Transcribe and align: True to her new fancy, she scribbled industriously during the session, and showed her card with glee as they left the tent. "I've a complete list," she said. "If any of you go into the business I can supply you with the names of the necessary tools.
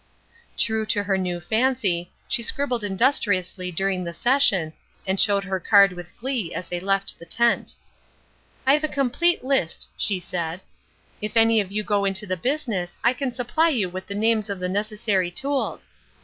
True 0.57 0.87
to 0.87 1.03
her 1.03 1.15
new 1.15 1.39
fancy, 1.39 2.11
she 2.27 2.41
scribbled 2.41 2.83
industriously 2.83 3.71
during 3.71 4.03
the 4.03 4.13
session, 4.13 4.73
and 5.05 5.19
showed 5.19 5.43
her 5.43 5.59
card 5.59 5.91
with 5.91 6.17
glee 6.17 6.55
as 6.55 6.67
they 6.67 6.79
left 6.79 7.19
the 7.19 7.25
tent. 7.27 7.75
"I've 8.65 8.83
a 8.83 8.87
complete 8.87 9.43
list," 9.43 9.89
she 9.97 10.19
said. 10.19 10.61
"If 11.21 11.37
any 11.37 11.61
of 11.61 11.71
you 11.71 11.83
go 11.83 12.03
into 12.03 12.25
the 12.25 12.35
business 12.35 12.97
I 13.03 13.13
can 13.13 13.31
supply 13.31 13.69
you 13.69 13.89
with 13.89 14.07
the 14.07 14.15
names 14.15 14.49
of 14.49 14.59
the 14.59 14.69
necessary 14.69 15.29
tools. 15.29 15.87